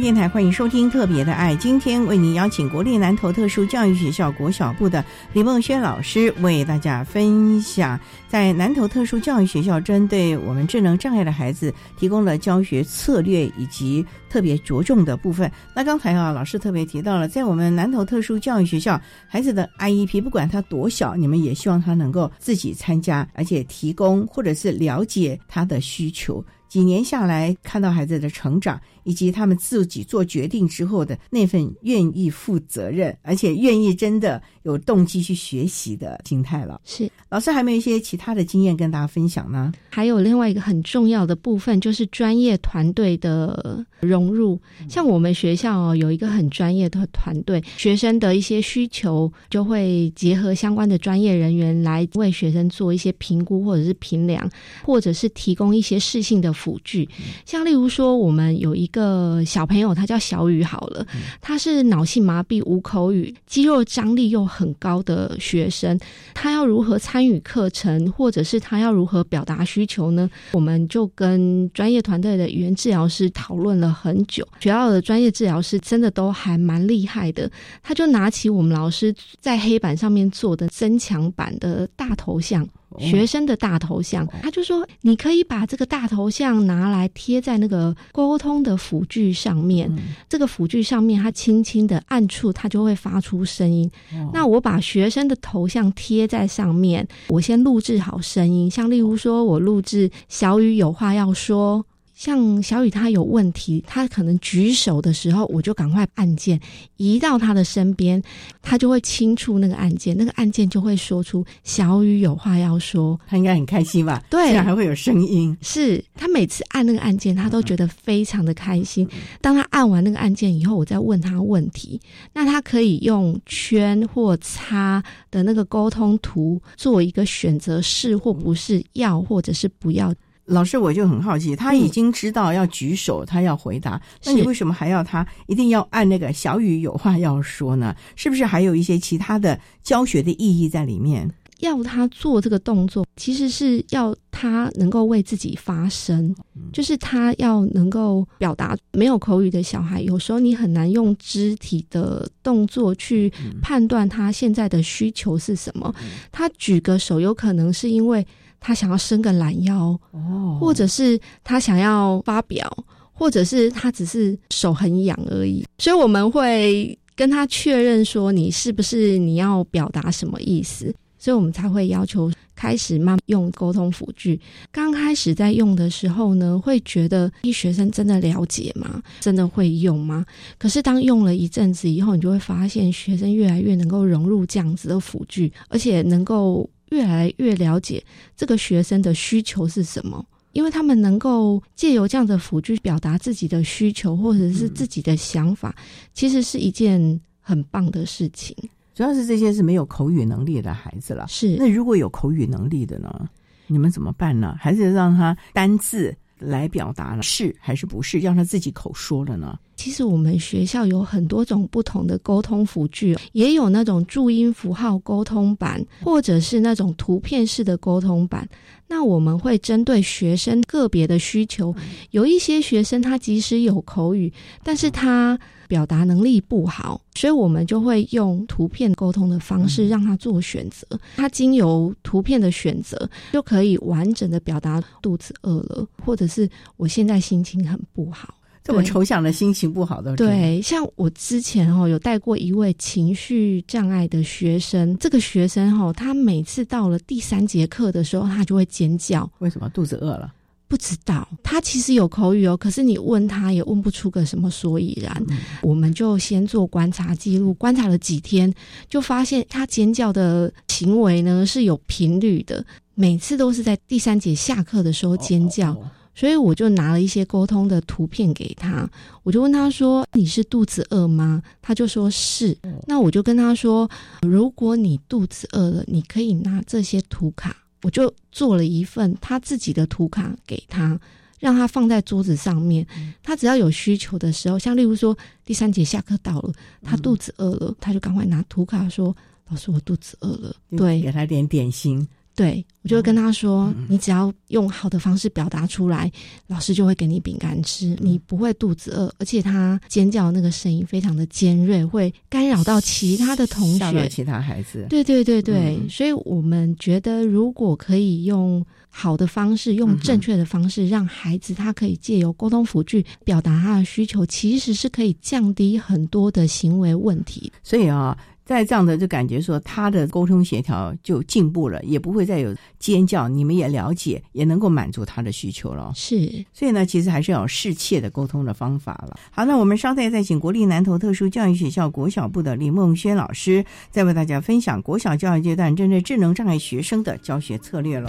[0.00, 15.50] 电台欢迎收听《特别的爱》，今天为您邀请国立南投特殊教育学校国小部的李梦轩老师为大家分享，在南投特殊教育学校针对我们智能障碍的孩子提供了教学策略以及特别着重的部分。
[15.74, 26.44] 那刚才啊，老师特别提到了，在我们南投特殊教育学校，孩子的 IEP 不管他多小，你们也希望他能够自己参加，而且提供或者是了解他的需求。
[26.68, 28.80] 几年下来，看到孩子的成长。
[29.04, 36.78] 以及他们自己做决定之后的那份愿意负责任，而且愿意真的有动机去学习的心态了。
[36.84, 39.72] 是老师，还没有一些其他的经验跟大家分享呢？
[39.88, 44.60] 还有另外一个很重要的部分，就是专业团队的融入。
[44.90, 54.46] 像我们学校哦，有一个很专业的团队，学生的一些需求就会结合相关的专业人员来为学生做一些评估，或者是评量，
[54.84, 57.08] 或者是提供一些适性的辅具。
[57.46, 58.98] 像例如说，我们有一个。
[59.46, 61.06] 小朋友，他叫小雨，好了，
[61.40, 65.98] 他是脑性麻痹、无口语、肌肉张力又很高的学生，
[66.34, 70.28] 他要如何参与课程，或者是他要如何表达需求呢？
[70.52, 77.50] 我们就跟专业团队的语言治疗师讨论了很久，学校的专业治疗师真的都还蛮厉害的，
[77.82, 82.68] 他就拿起我们老师在黑板上面做的增强版的大头像。
[82.98, 89.90] 学生的大头像，他就说：“你可以把这个大头像拿来贴在那个沟通的辅具上面。
[90.28, 93.90] 这个辅具上面，它轻轻的按触，它就会发出声音。
[94.32, 101.84] 那我把学生的头像贴在上面，我先录制好声音，像例如说我录制小雨有话要说。”
[102.18, 106.58] 像小雨他有问题，他可能举手的时候，我就赶快按键
[106.96, 108.20] 移到他的身边，
[108.60, 114.20] 他就会轻触那个按键，那个按键就会说出小雨有话要说，他应该很开心吧？
[114.28, 115.56] 对，还会有声音。
[115.62, 119.08] 是他每次按那个按键，他都觉得非常的开心。
[119.40, 122.00] 当他按完那个按键以后，我再问他问题，
[122.32, 125.00] 那他可以用圈或叉
[125.30, 130.12] 的那个沟通图做一个选择，是或不是，要或者是不要。
[130.48, 137.94] 老师，我就很好奇，他已经知道要举手，他要回答，那你为什么还要他一定要按那个小雨有话要说呢？
[138.16, 141.30] 是不是还有一些其他的教学的意义在里面？
[141.60, 146.34] 要他做这个动作，其实是要他能够为自己发声，
[146.72, 148.76] 就是他要能够表达。
[148.92, 153.30] 没有口语的小孩，有时候你很难用肢体的动作去
[153.60, 155.94] 判断他现在的需求是什么。
[156.32, 158.26] 他举个手，有可能是因为。
[158.60, 162.70] 他想要伸个懒腰，哦，或者是他想要发表，
[163.12, 165.64] 或者是他只是手很痒而已。
[165.78, 170.94] 所以我们会跟他确认说，你是不是你要表达什么意思？
[171.20, 174.40] 所以我们才会要求开始慢用沟通辅具。
[174.70, 179.02] 刚开始在用的时候呢，会觉得一学生真的了解吗？
[179.18, 180.24] 真的会用吗？
[180.58, 186.68] 可是当用了一阵子以后，你就会发现学生越来越能够融入这样子的辅具，而且能够。
[186.90, 188.02] 越来越了解
[188.36, 195.74] 这个学生的需求是什么，因为他们能够借由这样的辅具表达自己的需求或者是自己的想法，
[196.12, 198.56] 其实是一件很棒的事情。
[198.94, 203.28] 主要是这些是没有口语能力的孩子了，是那如果有口语能力的呢？
[203.68, 204.56] 你们怎么办呢？
[204.58, 207.22] 还是让他单字来表达呢？
[207.22, 208.18] 是还是不是？
[208.18, 209.58] 让他自己口说了呢？
[209.76, 218.48] 其实我们学校有很多种不同的沟通辅具，也有那种注音符号沟通版，或者是那种图片式的沟通版。
[218.88, 221.74] 那我们会针对学生个别的需求，
[222.10, 224.32] 有一些学生他即使有口语，
[224.64, 225.38] 但是他
[225.68, 230.84] 表达能力不好，所以我们就会用图片沟通的方式让他做选择。
[231.16, 238.34] 他经由图片的选择，就可以完整的表达肚子饿了，或者是我现在心情很不好。
[238.64, 249.30] 这么抽象的心情不好的，对，像我之前哦有带过一位情绪障碍的学生，这个学生哈，他每次到了第三节课的时候，他就会尖叫。
[249.38, 250.34] 为什么肚子饿了？
[250.68, 251.26] 不知道。
[251.42, 255.26] 他其实有口语哦，可是你问他也问不出个什么所以然。
[255.62, 258.52] 我们就先做观察记录，观察了几天，
[258.88, 262.64] 就发现他尖叫的行为呢是有频率的，
[262.94, 265.76] 每次都是在第三节下课的时候尖叫。
[266.14, 268.90] 所以我就拿了一些沟通的图片给他，
[269.22, 272.58] 我就问他说：“你是肚子饿吗？”他就说是。
[272.88, 273.88] 那我就跟他说
[274.26, 280.98] ：“如果你肚子饿了，你可以拿这些图卡。”我就做了一份他自己的图卡给他，
[281.38, 282.86] 让他放在桌子上面。
[283.22, 286.52] 他只要有需求的时候，像例如说第三节下课到了，
[286.82, 289.16] 他肚子饿了，他就赶快拿图卡说
[289.48, 292.06] ：“老师，我肚子饿了。”对，给他点点心。
[292.38, 296.08] 对，我就会跟他说：“你只要用好的方式表达出来，
[296.46, 299.12] 老师就会给你饼干吃，你不会肚子饿。
[299.18, 304.86] 而且他尖叫那个声音非常的尖锐，会干扰到其他的同学、其他孩子。
[304.88, 317.52] 对对对对，所以我们觉得，如果可以用好的方式，用正确的方式，让孩子他可以借由沟通辅具表达他的需求，其实是可以降低很多的行为问题。
[317.64, 318.16] 所以啊。”
[318.48, 323.28] 在这样的就感觉说，他的沟通协调就进步了，也不会再有尖叫。
[323.28, 325.92] 你们也了解，也能够满足他的需求了。
[325.94, 329.18] 是，所以呢，其实还是要有适切的沟通的方法了。
[329.30, 338.08] 好，那我们稍待再请国立南投特殊教育学校国小部的李梦轩老师，再为大家分享国小教育阶段针对智能障碍学生的教学策略喽。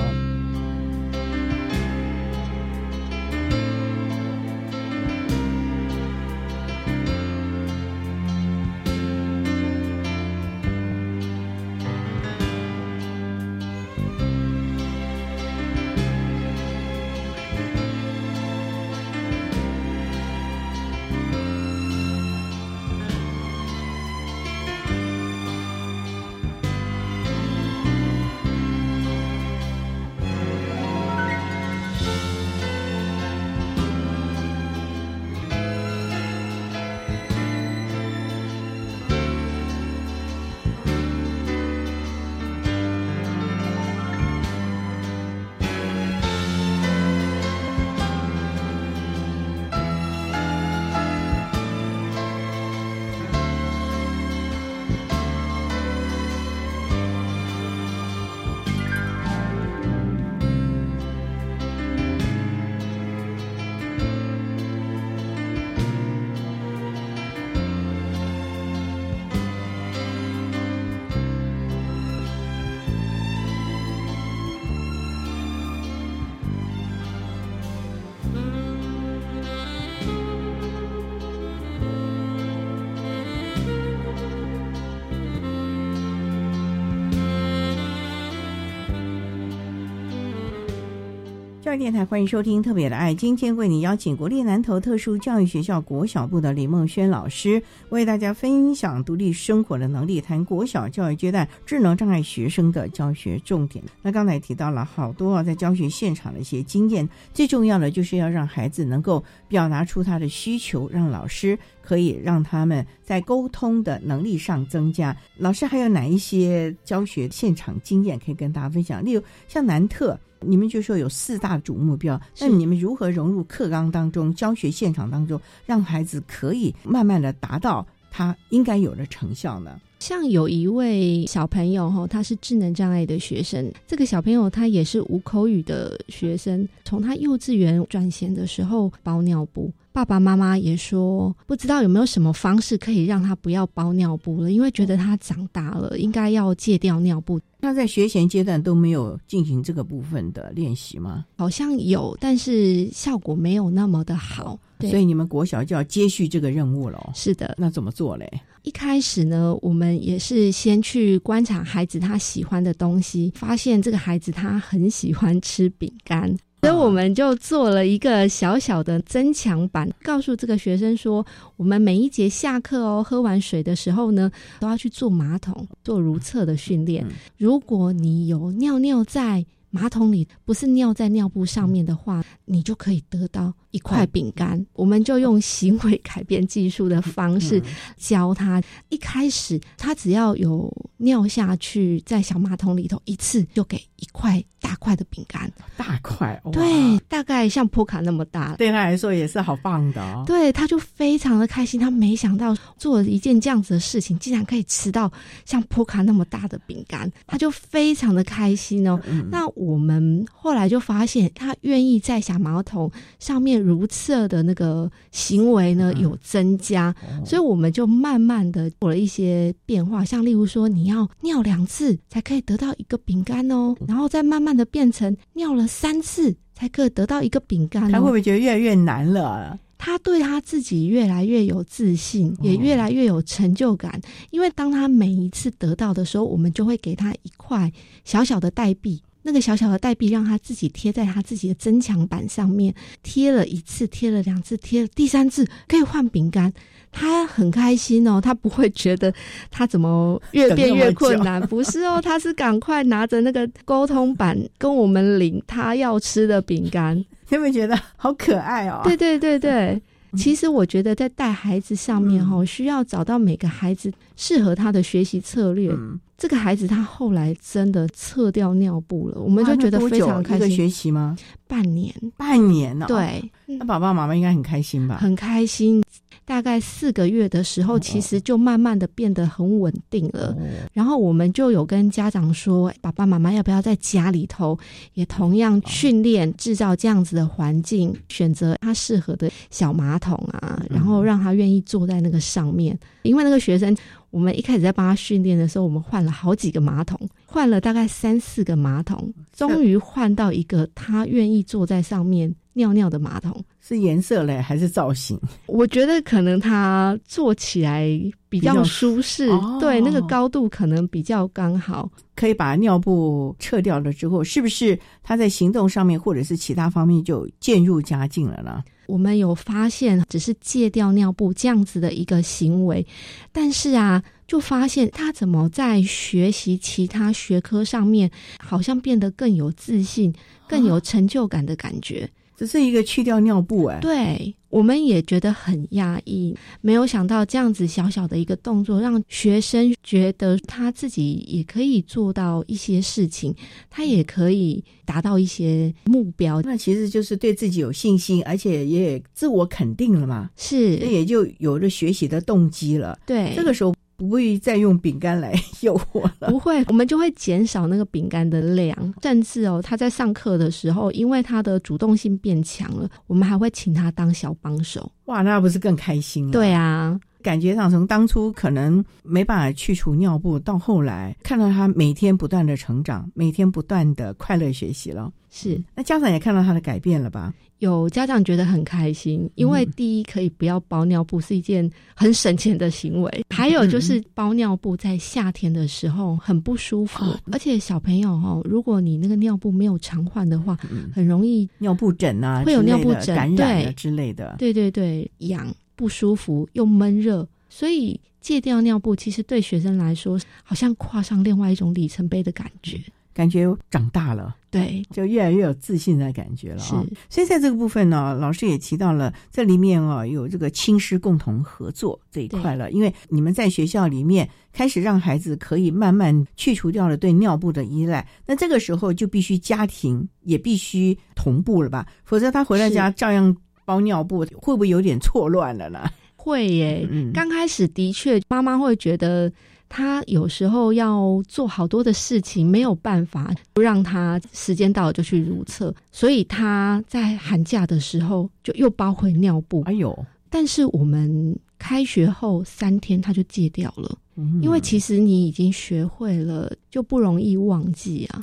[91.69, 103.85] 教育电台欢迎收听《特别的爱》，今天为你邀请国立南投特殊教育学校国小部的李梦轩老师，为大家分享独立生活的能力，谈国小教育阶段智能障碍学生的教学重点。
[104.01, 115.15] 那刚才提到了好多啊，在教学现场的一些经验，最重要的就是要让孩子能够表达出他的需求，让老师可以让他们在沟通的能力上增加。
[115.37, 119.05] 老师还有哪一些教学现场经验可以跟大家分享？
[119.05, 120.19] 例如像南特。
[120.41, 129.79] 你们就说有四大主目标，那你们如何融入课纲当中、教学现场当中，让孩子可以慢慢的达到他应该有的成效呢？
[129.99, 139.71] 像有一位小朋友哈，他是智能障碍的学生，这个小朋友他也是无口语的学生，从他幼稚园转衔的时候包尿布。
[139.91, 147.39] 爸爸妈妈也说，不知道有没有什么方式可以让他不要包尿布了，因为觉得他长大了，应该要戒掉尿布。
[147.59, 151.25] 那在学前阶段都没有进行这个部分的练习吗？
[151.37, 154.57] 好像有，但是效果没有那么的好。
[154.81, 157.11] 所以你们国小就要接续这个任务了。
[157.13, 158.31] 是的，那怎么做嘞？
[158.69, 166.31] 一开始呢，我们也是先去观察孩子他喜欢的东西，发现这个孩子他很喜欢吃饼干。
[166.61, 171.25] 所以我们就做了一个小小的增强版，告诉这个学生说，
[171.57, 177.03] 我们每一节下课哦，喝完水的时候呢，都要去做马桶做如厕的训练。
[177.37, 184.65] 如果你有尿尿在马桶里，不是尿在尿布上面的话，你就可以得到一块饼干。
[184.73, 187.61] 我们就用行为改变技术的方式
[187.97, 188.61] 教他。
[188.89, 200.23] 一开始他只要有尿下去，在小马桶里头一次就给一块大块的饼干，大块对，大概像波卡那么大，对他来说也是好棒的哦。
[200.25, 201.79] 对，他就非常的开心。
[201.79, 205.11] 他没想到做了一件这样子的事情，竟然可以吃到
[205.45, 208.99] 像波卡那么大的饼干，他就非常的开心哦。
[209.29, 216.95] 那我们后来就发现，他愿意在小马桶上面如厕的那个行为呢有增加，
[217.25, 227.91] 所以我们就慢慢的做了一些变化，像例如说，你要尿两次才可以得到一个饼干哦，然后再慢慢的变成尿了三次才可以得到一个饼干。
[227.91, 229.57] 他会不会觉得越来越难了？
[229.77, 237.71] 他对他自己越来越有自信，也越来越有成就感，因为当他每一次得到的时候，我们就会给他一块
[238.03, 239.01] 小小的代币。
[239.29, 242.73] 那个小小的代币让他自己贴在他自己的增强板上面，
[243.03, 246.51] 贴了一次，贴了两次，贴了第三次可以换饼干，
[246.91, 249.13] 他很开心哦，他不会觉得
[249.51, 256.97] 他怎么越变越困难，不是哦，他是赶快拿着那个沟通板跟我们领他要吃的饼干，
[257.29, 258.81] 有没有觉得好可爱哦？
[258.83, 259.79] 对对对对。
[260.17, 265.73] 其实我觉得在带孩子上面哈，需要找到每个孩子适合他的学习策略。
[266.17, 270.47] 这个孩子他后来真的撤掉尿布了，我们就觉得非常开心。
[270.47, 271.15] 一个学习吗？
[271.47, 272.85] 半年，半年呢？
[272.87, 274.97] 对，那爸爸妈妈应该很开心吧？
[274.97, 275.81] 很开心。
[276.29, 280.37] 大概四个月的时候，其实就慢慢的变得很稳定了。
[280.71, 284.55] 然后我们就有跟家长说，爸爸妈妈要不要在家里头
[284.93, 292.77] 也同样训练，制造这样子的环境，选择他适合的小马桶啊，然后让他愿意坐在那个上面。
[293.01, 293.75] 因为那个学生，
[294.11, 303.43] 我们一开始在帮他训练的时候，我们换了好几个马桶，换了大概三四个马桶，终于换到一个他愿意坐在上面尿尿的马桶。
[303.69, 305.19] 是颜色嘞，还是造型？
[305.45, 307.87] 我觉得可能他坐起来
[308.27, 311.87] 比较舒适，对那个高度可能比较刚好。
[312.15, 318.63] 可以把尿布撤掉了之后，是不是他在行动上面或者是其他方面就渐入佳境了呢？
[318.87, 322.83] 我们有发现，只是戒掉尿布这样子的一个行为，
[323.31, 328.09] 但是啊，就发现他怎么在学习其他学科上面，
[328.39, 330.11] 好像变得更有自信、
[330.47, 332.09] 更有成就感的感觉。
[332.39, 343.35] 只是一个去掉尿布，哎，对，我们也觉得很压抑，没有想到这样子小小的一个动作，让学生觉得他自己也可以做到一些事情，
[343.69, 346.41] 他也可以达到一些目标。
[346.43, 352.97] 那其实就是对自己有信心，而且也自我肯定了嘛，是，那也就有了学习的动机了。
[353.05, 353.75] 对，这个时候。
[353.99, 364.89] 不会再用饼干来诱惑了，不会，我们就会减少那个饼干的量，甚至哦，他在上课的时候，因为他的主动性变强了，我们还会请他当小帮手。
[365.05, 366.31] 哇，那不是更开心了？
[366.31, 366.97] 对啊。
[367.21, 375.11] 感觉上，从当初可能没办法去除尿布，到后来看到他每天不断的成长，每天不断的快乐学习了。
[375.29, 377.33] 是，那家长也看到他的改变了吧？
[377.59, 383.25] 有家长觉得很开心，因为第一可以不要包尿布，是一件很省钱的行为。
[383.29, 390.57] 还有就是包尿布在夏天的时候很不舒服，而且小朋友哈，如果你那个尿布没有常换的话，
[390.93, 394.35] 很容易尿布疹啊，会有尿布疹感染之类的。
[394.39, 395.47] 对对对，痒。
[395.75, 402.77] 不舒服又闷热，所以戒掉尿布其实对学生来说，好像跨上另外一种里程碑的感觉，
[403.19, 406.85] 感觉长大了，对，就越来越有自信的感觉了啊。
[407.09, 423.35] 所以在这个部分呢，老师也提到了这里面啊有这个亲师共同合作这一块了，因为你们在学校里面开始让孩子可以慢慢去除掉了对尿布的依赖，那这个时候就必须家庭也必须同步了吧，否则他回到家照样。
[423.65, 425.87] 包尿布会不会有点错乱了呢？
[426.15, 429.31] 会耶，刚开始的确，妈妈会觉得
[429.69, 439.61] 他有时候要做好多的事情，没有办法不让他时间到了就去如厕，所以他在寒假的时候就又包回尿布。
[439.61, 440.05] 哎呦！
[440.31, 443.97] 但是我们开学后三天他就戒掉了，
[444.41, 448.21] 因为其实你已经学会了，就不容易忘记啊。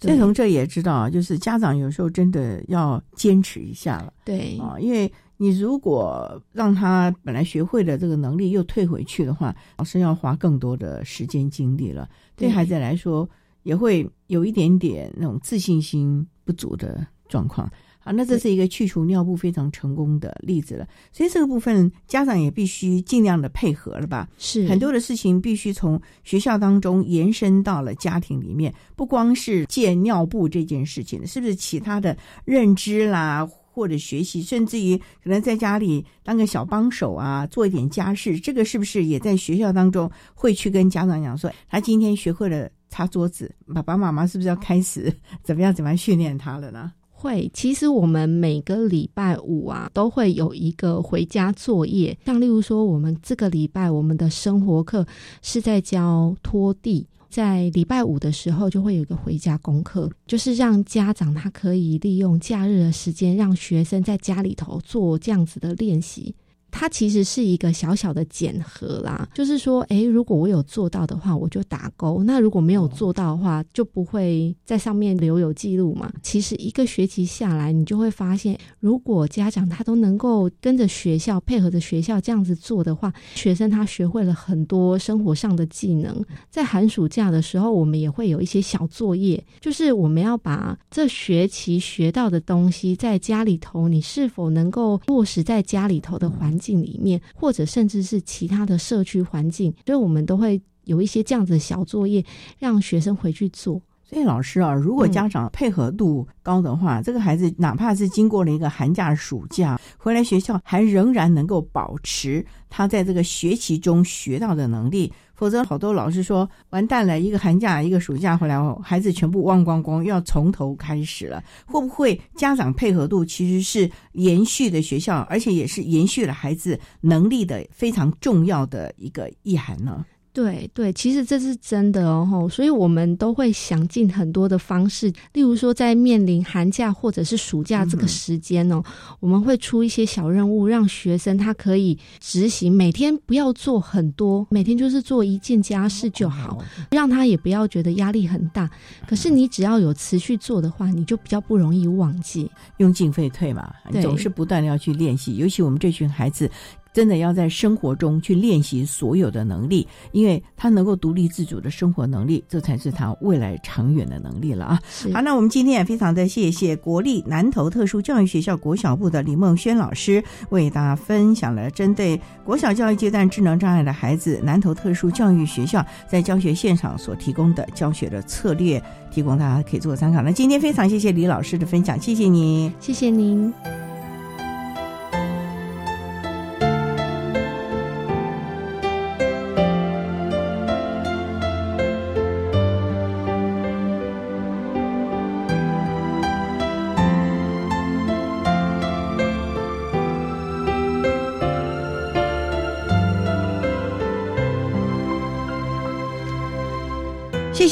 [0.00, 4.12] 所以从这也知道，就是家长有时候真的要坚持一下了。
[4.24, 12.08] 对啊，因为你如果让他本来学会的这个能力又退回去的话，老师要花更多的时间精力了。
[12.36, 13.28] 对孩子来说，
[13.64, 17.70] 也会有一点点那种自信心不足的状况。
[17.98, 20.86] 好，那这是一个去除尿布非常成功的例子了。
[21.10, 24.28] 所以这个部分家长也必须尽量的配合了吧？
[24.36, 32.14] 是很多的事情必须从学校当中延伸到了家庭里面，不光是借尿布这件事情，是不是其他的
[32.44, 33.48] 认知啦？
[33.74, 45.12] 或者学习，甚至于可能在家里当个小帮手啊，做一点家事，这个是不是也在学校当中会去跟家长讲说，他今天学会了擦桌子，爸爸妈妈是不是要开始
[45.42, 46.92] 怎么样怎么样训练他了呢？
[47.10, 55.06] 会，其实我们每个礼拜五啊，都会有一个回家作业，像例如说，我们这个礼拜我们的生活课
[55.40, 57.06] 是在教拖地。
[57.34, 66.32] 在礼拜五的时候，就会有一个回家功课，就是让家长他可以利用假日的时间，让学生在家里头做这样子的练习。
[66.76, 76.12] 它其实是一个小小的检核啦，就是说，诶，如果我有做到的话，我就打勾；那如果没有做到的话，就不会在上面留有记录嘛。
[76.20, 86.24] 其实一个学期下来，你就会发现，如果家长他都能够跟着学校配合着学校这样子做的话，学生他学会了很多生活上的技能。
[86.50, 96.63] 在寒暑假的时候，我们也会有一些小作业，就是我们要把这学期学到的东西，在家里头，你是否能够落实在家里头的环境。
[96.64, 102.24] 境里面，或者甚至是其他的社区环境，所以我们都会有一些这样子的小作业，
[102.58, 103.80] 让学生回去做。
[104.14, 115.12] 所以老师啊，如果家长配合度高的话，这个孩子哪怕是经过了一个寒假、暑假回来学校，还仍然能够保持他在这个学期中学到的能力。
[115.34, 121.42] 否则，好多老师说完蛋了，一个寒假、一个暑假回来后，孩子全部忘光光，又要从头开始了。
[121.66, 130.04] 会不会家长配合度其实是延续的学校，而且也是延续了孩子能力的非常重要的一个意涵呢？
[130.34, 138.82] 对对，其实这是真的哦，所以我们都会想尽很多的方式，例如说在面临寒假或者是暑假这个时间哦，
[139.20, 146.58] 我们会出一些小任务，让学生他可以执行，每天不要做很多，每天就是做一件家事就好，
[146.90, 148.68] 让他也不要觉得压力很大。
[149.06, 153.72] 可是你只要有持续做的话，你就比较不容易忘记，用进废退嘛，
[154.02, 156.50] 总是不断的要去练习，尤其我们这群孩子。
[156.94, 164.80] 真的要在生活中去练习所有的能力，因为他能够独立自主的生活能力，这才是他未来长远的能力了啊！
[165.12, 178.80] 好，那我们今天也非常的谢谢国立南投特殊教育学校国小部的李梦轩老师，为大家分享了针对国小教育阶段智能障碍的孩子，南投特殊教育学校在教学现场所提供的教学的策略，
[179.10, 180.22] 提供大家可以做参考。
[180.22, 183.93] 那今天非常谢谢李老师的分享，谢谢您，谢谢您。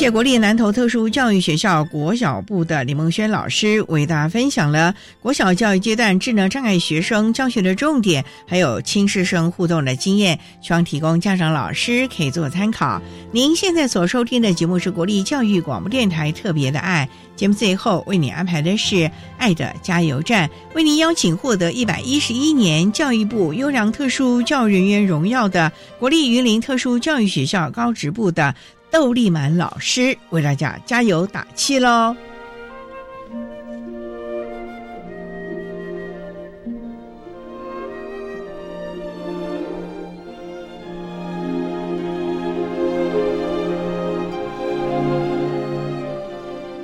[0.02, 13.00] 谢国立南投特殊教育学校国小部的李梦轩老师为大家分享了国小教育阶段智能障碍学生教学的重点，还有轻师生互动的经验，希望提供家长老师可以做参考。
[13.30, 28.52] 您现在所收听的节目是国立教育广播电台特别的爱节目，最后为你安排的是爱的加油站，为您邀请获得一百一十一年教育部优良特殊教育人员荣耀的国立云林特殊教育学校高职部的。
[28.92, 32.14] 窦丽满老师为大家加油打气喽！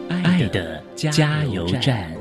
[0.08, 2.17] 爱的加油站。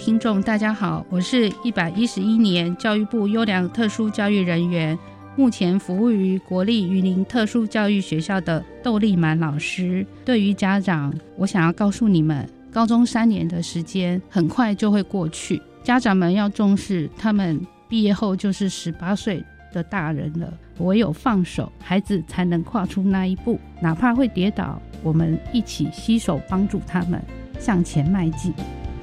[0.00, 4.98] 听众，大家好，我是一百一十一年教育部优良特殊教育人员，
[5.36, 10.04] 目前服务于国立榆林特殊教育学校的窦丽满老师。
[10.24, 20.50] 对于家长，我想要告诉你们，高中三年的时间很快就会过去，家长们要重视，他们毕业后就是十八岁的大人了。
[20.78, 27.22] 唯有放手，孩子才能跨出那一步，哪怕会跌倒，我们一起携手帮助他们
[27.58, 28.54] 向前迈进。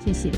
[0.04, 0.32] 谢谢。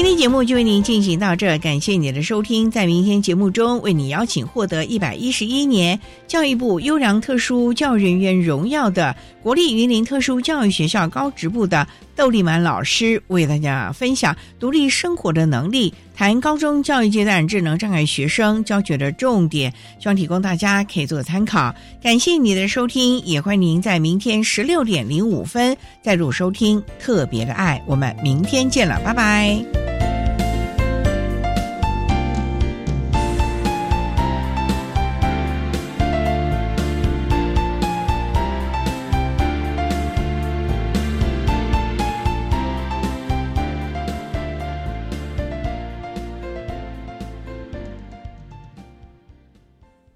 [0.00, 2.70] 今天节目就为您进行到这，感谢你的收听。
[2.70, 11.86] 在明天节目中，为你邀请获得一百一十一年教育部优良特殊教育人员荣耀的国立云林特殊教育学校高职部的。
[12.20, 21.74] 窦丽满老师为大家分享独立生活的能力，谈高中教育阶段智能障碍学生教学的重点，希望提供大家可以做参考。
[22.02, 27.82] 感谢你的收听，也欢迎您在明天十六点零五分再度收听特别的爱。
[27.86, 29.99] 我们明天见了，拜拜。